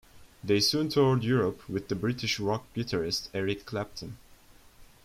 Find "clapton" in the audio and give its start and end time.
3.67-4.17